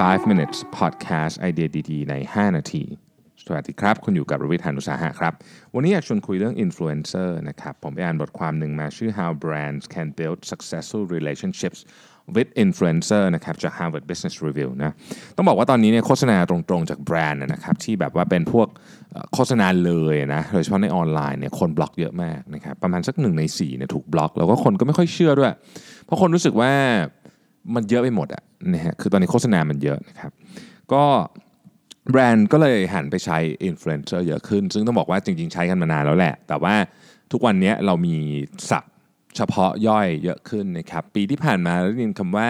[0.00, 2.84] 5 minutes podcast ไอเดียดีๆ ใน 5 นาที
[3.44, 5.32] สวัสดีครับ คุณอยู่กับรวิทยานุสาหะครับ
[5.74, 11.78] วันนี้อยากชวนคุยเรื่อง influencer นะครับ ผมไปอ่านบทความหนึ่งมาชื่อ how brands can build successful relationships
[12.34, 14.92] with influencer นะครับจาก Harvard Business Review นะ
[15.36, 18.68] ต้องบอกว่าตอนนี้เนี่ยโฆษณาตรงๆจากแบรนด์นะครับที่แบบว่าเป็นพวก
[19.34, 25.52] โฆษณาเลยนะโดยเฉพาะในออนไลน์เนี่ยคนบล็อกเยอะมากนะครับประมาณสักหนึ่งใน4เนี่ยถูกบล็อก แล้วก็คนก็ไม่ค่อยเชื่อด้วย
[26.04, 26.72] เพราะคนรู้สึกว่า
[27.74, 30.32] มันเยอะไปหมดอะ นะฮะคือตอนนี้โฆษณามันเยอะนะครับ
[30.92, 31.04] ก็
[32.10, 36.74] แบรนด์ก็เลยหันไปใช้อินฟลูเอนเซอร์เยอะขึ้น ซึ่งต้องบอกว่าจริงๆใช้กันมานานแล้วแหละ แต่ว่า
[37.32, 38.16] ทุกวันนี้เรามี
[38.70, 38.90] ศัพท์
[39.36, 42.48] เฉพาะย่อยเยอะขึ้นนะครับ ปีที่ผ่านมาเราได้ยินคำว่า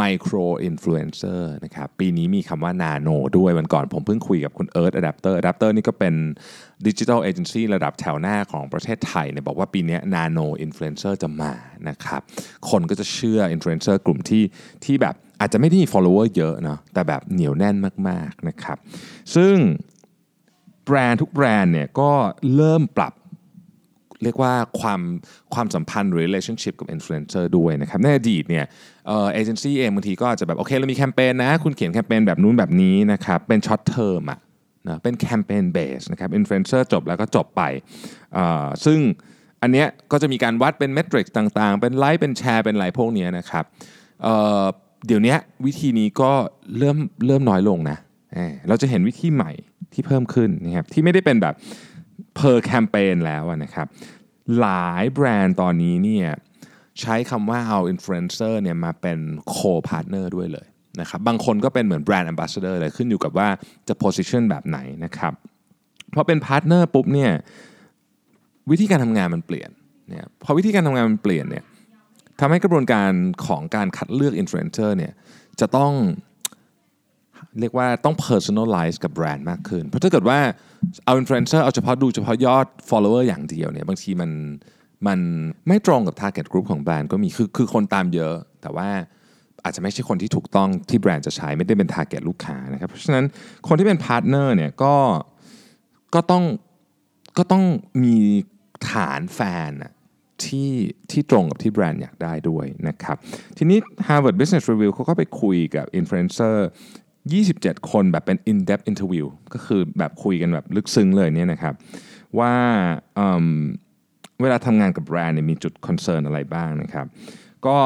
[0.00, 6.14] micro influencer นะครับ ปีนี้มีคำว่า nano ด้วยวันก่อนผมเพิ่งคุยกับคุณ Earth Adapter Adapter นี่ก็เป็น
[6.86, 11.52] digital agency ระดับแถวหน้าของประเทศไทยเนี่ยบอกว่าปีนี้ nano influencer จะมา
[11.88, 12.22] นะครับ
[12.70, 14.44] คนก็จะเชื่อ influencer กลุ่มที่
[14.84, 17.76] ที่แบบ อาจจะไม่ได้มี follower เยอะนะแต่แบบเหนียวแน่น
[18.08, 18.78] มากๆนะครับ
[19.34, 19.54] ซึ่ง
[20.84, 22.10] แบรนด์ทุกแบรนด์เนี่ยก็
[22.56, 23.14] เริ่มปรับ
[24.22, 25.00] เรียกว่าความ
[25.54, 28.64] ความสัมพันธ์หรือ relationship กับ influencer ด้วยนะครับในอดีตเนี่ย
[29.06, 34.38] เอเจนซี่เองบางทีก็อาจจะแบบโอเคเรามีแคมเปญนะ คุณเขียนแคมเปญแบบนู้นแบบนี้นะครับเป็น short term อะ
[34.88, 37.62] นะเป็น campaign based นะครับอินฟลูเอนเซอร์จบแล้วก็จบไป
[38.84, 38.98] ซึ่ง
[39.62, 43.64] อันเนี้ยก็จะมีการวัดเป็น metric ต่างๆ เป็นไลค์เป็นแชร์เป็นอะไรพวกเนี้ยนะครับ
[45.06, 46.30] เดี๋ยวนี้วิธีนี้ก็
[46.78, 47.98] เริ่มเริ่มน้อยลงนะ
[48.68, 49.50] เราจะเห็นวิธีใหม่
[49.92, 51.54] ที่เพิ่มขึ้นนะครับที่ไม่ได้เป็นแบบ
[52.38, 53.86] per campaign แล้วนะครับ
[54.60, 56.28] หลายแบรนด์ตอนนี้เนี่ย
[57.00, 59.18] ใช้คำว่าเอาอินฟลูเอนเซอร์เนี่ยมาเป็น
[59.54, 60.66] co-partner ด้วยเลย
[61.00, 63.48] นะครับบางคนก็เป็นเหมือนแบรนด์ ambassador เลยขึ้นอยู่กับว่า
[63.88, 65.32] จะ position แบบไหนนะครับ
[66.14, 67.30] พอเป็นพาร์ทเนอร์ปุ๊บเนี่ย
[68.70, 69.70] วิธีการทำงานมันเปลี่ยน
[70.08, 71.64] เนี่ยพอวิธีการทำงานมันเปลี่ยนเนี่ย
[72.40, 73.10] ทำให้กระบวนการ
[73.46, 75.12] ของการคัดเลือกอินฟลูเอนเซอร์เนี่ย
[75.60, 75.92] จะต้อง
[77.60, 80.38] เรียกว่าต้อง personalize กับแบรนด์มากขึ้น เพราะถ้าเกิดว่า
[81.04, 84.30] เอาอินฟลูเอนเซอร์เอาเฉพาะดูเฉพาะยอด follower อย่างเดียวเนี่ยบางทีมัน
[85.06, 85.18] มัน
[85.68, 88.88] ไม่ตรงกับ target group ของแบรนด์ก็มีคือคือคนตามเยอะ แต่ว่า
[89.64, 93.24] อาจจะไม่ใช่คนที่ถูกต้องที่แบรนด์จะใช้ไม่ได้เป็น target ลูกค้านะครับ เพราะฉะนั้น
[93.68, 94.94] คนที่เป็น partner เนี่ยก็
[96.14, 96.44] ก็ต้อง
[97.38, 97.64] ก็ต้อง
[98.04, 98.16] มี
[98.90, 99.92] ฐานแฟนอะ
[100.44, 100.70] ที่
[101.10, 103.16] ที่ตรงกับที่แบรนด์อยากได้ด้วยนะครับ
[103.58, 103.78] ทีนี้
[104.08, 106.68] Harvard Business Review เขาก็ไปคุยกับอินฟลูเอนเซอร์
[107.24, 111.74] 27 คนแบบเป็น in-depth interview ก็คือแบบคุยกันแบบลึกซึ้งเลยเนี่ยนะครับ
[112.38, 112.52] ว่า
[113.16, 117.06] เเวลาทำงานกับแบรนด์เนี่ยมีจุด concern อะไรบ้างนะครับ
[117.66, 117.76] ก็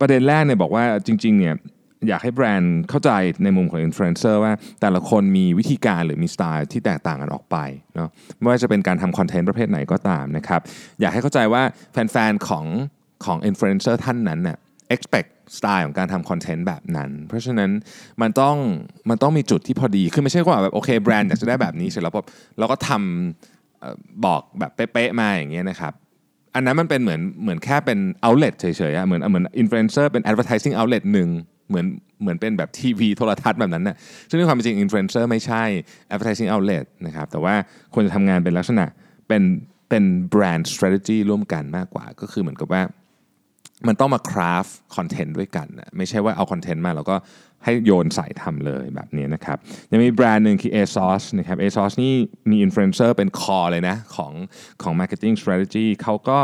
[0.00, 1.54] ประเด็นแรกเนี่ยบอกว่าจริงๆเนี่ย
[2.08, 3.10] อยากให้แบรนด์เข้าใจ
[3.44, 7.56] ในมุมของอินฟลูเอนเซอร์ว่าแต่ละคนมีวิธีการหรือมีสไตล์ที่แตกต่างกันออกไป
[7.94, 8.08] เนาะ
[8.38, 10.60] ไม่ว่าจะเป็นการทำคอนเทนต์ประเภทไหนก็ตามนะครับ
[11.00, 11.62] อยากให้เข้าใจว่า
[11.92, 12.66] แฟนๆของ
[13.24, 14.56] ของอินฟลูเอนเซอร์ท่านนั้นน่ะ
[14.94, 17.70] expect สไตล์ของการทำคอนเทนต์แบบนั้น เพราะฉะนั้น
[18.22, 18.56] มันต้อง
[19.10, 22.26] มันต้องมีจุดที่พอดี คือไม่ใช่ว่าแบบโอเคแบรนด์อยากจะได้แบบนี้เสร็จแล้วปุ๊บ
[22.58, 25.92] เราก็ทำบอกแบบเป๊ะๆมาอย่างเงี้ยนะครับ
[26.54, 31.30] อันนั้นมันเป็นเหมือนเหมือนแค่เป็น outlet เฉยๆเหมือนเหมือนอินฟลูเอนเซอร์เป็น advertising outlet หนึ่ง
[31.68, 31.86] เหมือน
[32.22, 33.96] เหมือนเป็นแบบทีวีโทรทัศน์แบบนั้นน่ะ
[34.28, 35.62] ซึ่งในความเป็นจริงอินฟลูเอนเซอร์ไม่ใช่
[36.12, 37.54] advertising outlet นะครับแต่ว่า
[37.94, 38.86] ควรจะทำงานเป็นลักษณะ
[39.28, 39.42] เป็น
[39.88, 42.82] เป็นแบรนด์ strategy ร่วมกันมากกว่า ก็คือเหมือนกับว่า
[43.88, 44.66] มันต้องมา craft
[44.96, 47.16] คอนเทนต์ด้วยกันนะไม่ใช่ว่าเอาคอนเทนต์มาแล้วก็
[47.64, 49.58] ให้โยนใส่ทำเลยแบบนี้นะครับ
[49.92, 52.12] ยังมีแบรนด์หนึ่งคือ ASOS นะครับ ASOS นี่
[52.50, 54.32] มีอินฟลูเอนเซอร์เป็น core เลยนะของ
[54.82, 56.38] ของ Marketing Strategy เขาก็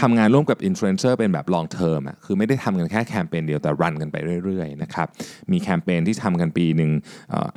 [0.00, 5.08] ทำงานร่วมกับอินฟลูเอนเซอร์เป็นแบบ long term อะคือไม่ได้ทำกันแค่แคมเปญเดียวแต่รันกันไปเรื่อยๆนะครับ
[5.52, 6.90] มีแคมเปญที่ทำกันปีหนึ่ง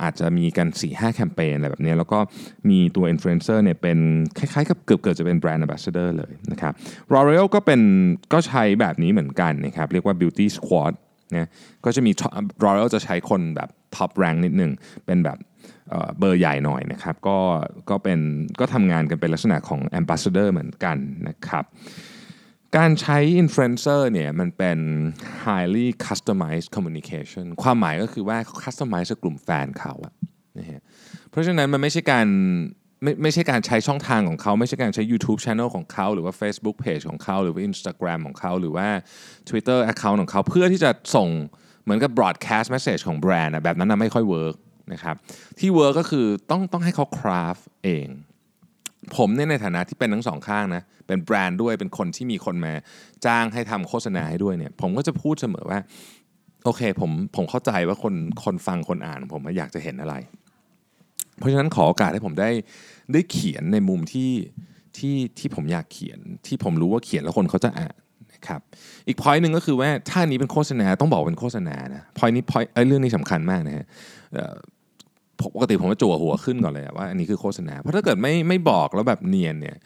[0.02, 2.20] อาจจะมีกัน 4-5 แคมเปญอะไรแบบนี้แล้วก็
[2.70, 3.98] มีตัวอินฟลูเอนเซอร์เนี่ยเป็น
[4.38, 6.74] คล้ายๆกับเกือบเกือบจะเป็นแบรนด์ ambassador เลยนะครับ
[7.12, 7.82] L'Oreal ก็เป็น
[8.34, 10.94] ก็ใช้แบบนี้เหมือนกันนะครับเรียกว่า Beauty Squad
[11.34, 11.50] นะ
[11.86, 12.12] ก็จะมี
[12.66, 14.72] L'Oreal จะใช้คนแบบ top rank นิดหนึ่ง
[15.06, 15.38] เป็นแบบ
[15.90, 17.38] เเบอร์ใหญ่หน่อยนะครับก็
[17.90, 18.20] ก็เป็น
[18.60, 20.98] ก็ทำงานกันเป็นลักษณะของ ambassador เหมือนกัน
[21.28, 21.66] นะครับ
[22.78, 24.80] การใช้ influencer เนี่ยมันเป็น
[25.46, 30.14] highly customized communication ความหมายก็คือว่าเขา customize กลุ่มแฟนเขาอะ
[30.60, 30.82] นะฮะ
[31.30, 32.28] เพราะฉะนั้นมันไม่ใช่การ
[33.06, 38.88] ไม่ไม่ใช่การใช้ช่องทางของเขา ไม่ใช่การใช้ YouTube Channel ของเขา หรือว่า Facebook Page ของเขา หรือว่า Instagram ของเขา หรือว่า
[39.50, 41.30] Twitter Account ของเขา เพื่อที่จะส่ง
[41.84, 44.56] เหมือนกับ broadcast message ของแบรนด์อะแบบนั้นนะไม่ค่อยเวิร์ก
[44.94, 45.16] นะครับ
[45.60, 48.08] ที่เวิร์กก็คือต้องต้องให้เขา craft เอง
[49.18, 52.74] ผมเนี่ยในฐานะที่เป็นทั้งสองข้างนะเป็นแบรนด์ด้วยเป็นคนที่มีคนมา
[53.26, 55.80] จ้างให้ทำโฆษณาให้ด้วยเนี่ยผมก็จะพูดเสมอว่า
[56.66, 58.14] โอเคผมผมเข้าใจว่าคน
[58.44, 60.16] คนฟังคนอ่าน ผมอยากจะเห็นอะไร
[61.40, 62.50] เพราะฉะนั้นขอโอกาสให้ผมได้
[63.14, 64.32] ได้เขียนในมุมที่
[64.98, 67.96] ที่ที่ผมอยากเขียนที่ผมรู้ว่าเขียนแล้วคนเขาจะอ่าน
[68.34, 68.62] นะครับ
[69.08, 73.86] อีก point หนึ่งก็คือว่าถ้านี้เป็นโฆษณาต้องบอกเป็นโฆษณานะ point นี้ point เรื่องนี้สำคัญมากนะฮะ
[75.56, 79.78] ปกติผมจะจั่วหัวขึ้นก่อนเลยว่าอันนี้คือโฆษณาเพราะถ้าเกิดไม่ไม่บอกแล้วแบบเนียนเนี่ย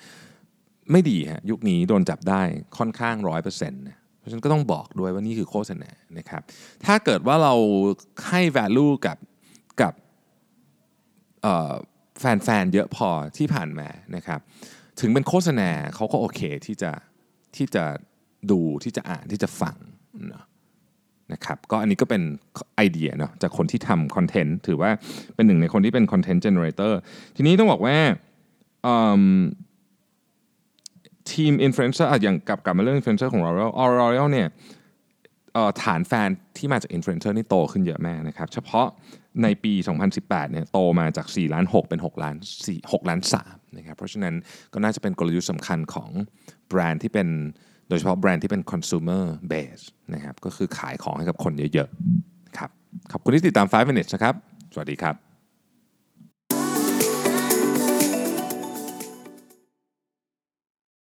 [0.91, 2.41] ไม่ดีฮะยุคนี้โดนจับได้
[2.77, 6.41] ค่อนข้างร้อยเปอร์เซ็นต์นะเพราะฉะนั้นก็ต้องบอกด้วยว่านี่คือโฆษณานะครับ
[6.85, 7.53] ถ้าเกิดว่าเรา
[8.29, 9.17] ให้ value กับ
[12.19, 14.39] แฟนๆเยอะพอที่ผ่านมานะครับ
[14.99, 16.91] ถึงเป็นโฆษณาเขาก็โอเคที่จะ
[17.55, 17.83] ที่จะ
[18.51, 19.75] ดูที่จะอ่านที่จะฟัง
[21.33, 22.21] นะครับก็อันนี้ก็เป็น
[22.75, 24.91] ไอเดียเนาะจากคนที่ทำคอนเทนต์ถือว่า
[25.35, 26.99] เป็นหนึ่งในคนที่เป็น content generator
[27.35, 27.95] ทีนี้ต้องบอกว่า
[31.31, 34.01] ทีมอินฟลูเอนเซอร์อย่างกลับกลับมาเรื่องอินฟลูเอนเซอร์ของเราแล้วออร
[34.33, 34.47] เนี่ย
[35.83, 38.87] ฐานแฟนที่มาจากอินฟลูเอนเซอร์นี่โตขึ้นเยอะมากนะครับ เฉพาะ
[39.43, 39.73] ในปี
[40.13, 42.35] 2018 เนี่ยโตมาจาก 4 ล้าน 6 เป็น 6 ล้าน
[42.65, 44.35] 4 6 ล้าน 3 นะครับ เพราะฉะนั้น
[44.73, 46.09] ก็น่าจะเป็นกลยุทธ์สำคัญของ
[46.69, 47.27] แบรนด์ที่เป็น
[47.89, 49.83] โดยเฉพาะแบรนด์ที่เป็น consumer base
[50.13, 52.69] นะครับ ก็คือขายของให้กับคนเยอะๆ ครับ
[53.11, 54.35] ขอบคุณที่ติดตาม 5 minutes นะครับ
[54.73, 55.28] สวัสดีครับ